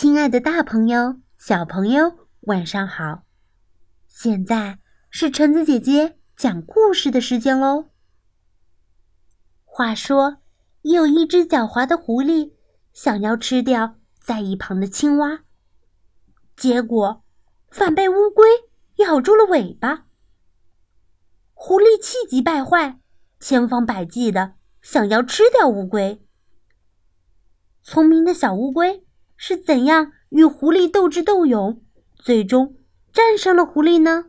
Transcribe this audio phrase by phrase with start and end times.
[0.00, 3.24] 亲爱的，大朋友、小朋友，晚上好！
[4.06, 4.78] 现在
[5.10, 7.86] 是橙子姐姐讲故事的时间喽。
[9.64, 10.36] 话说，
[10.82, 12.52] 有一只狡猾的狐狸
[12.92, 15.40] 想要吃掉在一旁的青蛙，
[16.56, 17.24] 结果
[17.68, 18.46] 反被乌龟
[18.98, 20.06] 咬住了尾巴。
[21.54, 23.00] 狐狸气急败坏，
[23.40, 26.24] 千方百计的想要吃掉乌龟。
[27.82, 29.04] 聪明的小乌龟。
[29.40, 31.80] 是怎样与狐狸斗智斗勇，
[32.16, 32.76] 最终
[33.12, 34.26] 战胜了狐狸呢？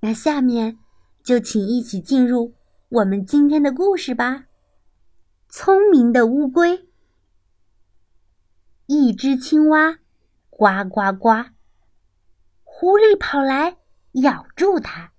[0.00, 0.78] 那下面
[1.24, 2.54] 就请一起进入
[2.90, 4.44] 我们今天的故事吧。
[5.48, 6.86] 聪明的乌龟，
[8.84, 9.98] 一只青蛙，
[10.50, 11.46] 呱呱呱，
[12.64, 13.78] 狐狸跑来
[14.12, 15.12] 咬住它。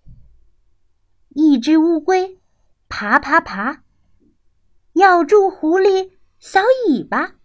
[1.29, 2.40] 一只乌龟，
[2.88, 3.84] 爬爬爬，
[4.93, 7.38] 咬住狐狸小尾巴。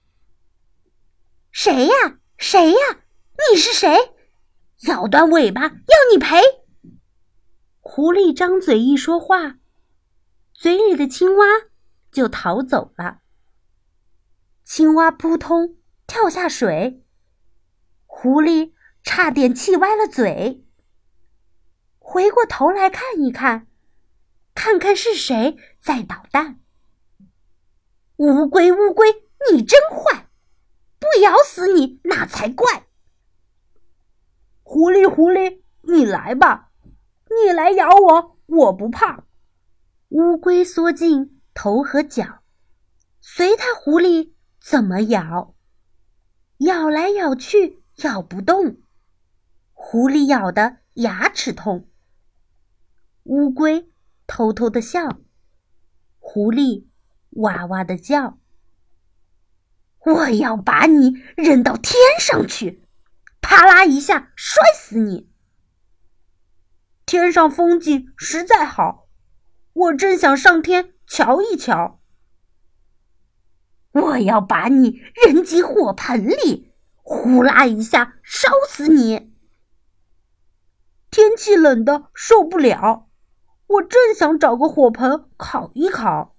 [1.64, 2.18] 谁呀？
[2.36, 2.78] 谁呀？
[3.50, 3.96] 你是谁？
[4.86, 6.38] 咬断尾巴要你赔！
[7.80, 9.56] 狐狸张嘴一说话，
[10.52, 11.46] 嘴里的青蛙
[12.12, 13.20] 就逃走了。
[14.62, 17.02] 青蛙扑通跳下水，
[18.04, 20.66] 狐狸差点气歪了嘴。
[21.98, 23.68] 回过头来看一看，
[24.54, 26.60] 看看是谁在捣蛋。
[28.16, 30.23] 乌龟，乌龟，你真坏！
[31.22, 32.86] 咬死你那才怪！
[34.62, 36.70] 狐狸，狐狸，你来吧，
[37.28, 39.24] 你来咬我，我不怕。
[40.08, 42.42] 乌龟缩进头和脚，
[43.20, 45.54] 随它狐狸怎么咬，
[46.58, 48.78] 咬来咬去咬不动，
[49.72, 51.88] 狐狸咬得牙齿痛。
[53.24, 53.90] 乌龟
[54.26, 55.20] 偷偷的笑，
[56.18, 56.86] 狐狸
[57.30, 58.38] 哇哇的叫。
[60.04, 62.82] 我要把你扔到天上去，
[63.40, 65.30] 啪啦一下摔死你！
[67.06, 69.08] 天上风景实在好，
[69.72, 72.00] 我正想上天瞧一瞧。
[73.92, 79.32] 我要把你扔进火盆里，呼啦一下烧死你！
[81.10, 83.08] 天气冷的受不了，
[83.68, 86.33] 我正想找个火盆烤一烤。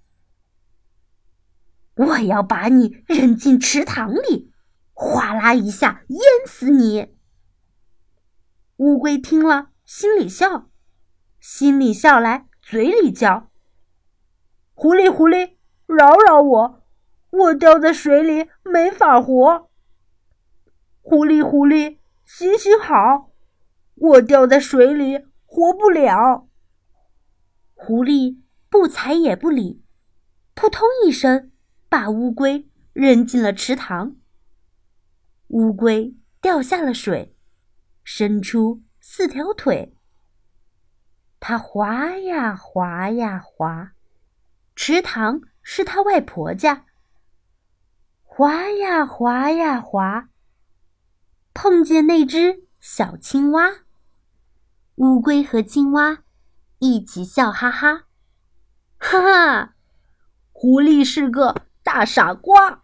[1.96, 4.52] 我要把你扔进池塘里，
[4.92, 7.16] 哗啦一下淹死你！
[8.76, 10.68] 乌龟听了，心里笑，
[11.40, 13.50] 心里笑来，嘴里叫
[14.74, 15.56] ：“狐狸，狐狸，
[15.86, 16.82] 饶饶我，
[17.30, 19.70] 我掉在水里没法活。”
[21.00, 21.96] 狐狸，狐狸，
[22.26, 23.30] 行行好，
[23.94, 26.46] 我掉在水里活不了。
[27.72, 29.82] 狐狸不睬也不理，
[30.54, 31.52] 扑通一声。
[31.88, 34.16] 把乌龟扔进了池塘，
[35.48, 37.36] 乌龟掉下了水，
[38.02, 39.94] 伸出四条腿。
[41.38, 43.92] 它滑呀滑呀滑，
[44.74, 46.86] 池塘是它外婆家。
[48.22, 50.28] 滑呀滑呀滑，
[51.54, 53.70] 碰见那只小青蛙，
[54.96, 56.24] 乌龟和青蛙
[56.80, 58.06] 一起笑哈哈，
[58.98, 59.74] 哈哈，
[60.50, 61.65] 狐狸是个。
[61.86, 62.82] 大傻瓜！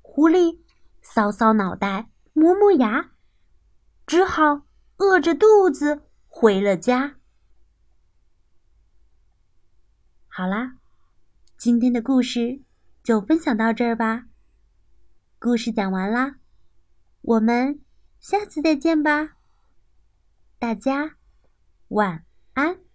[0.00, 0.60] 狐狸
[1.02, 3.10] 搔搔脑袋，磨磨牙，
[4.06, 4.62] 只好
[4.98, 7.16] 饿着肚子回了家。
[10.28, 10.76] 好啦，
[11.56, 12.62] 今天的故事
[13.02, 14.26] 就分享到这儿吧。
[15.40, 16.36] 故事讲完啦，
[17.22, 17.80] 我们
[18.20, 19.30] 下次再见吧。
[20.60, 21.16] 大家
[21.88, 22.87] 晚安。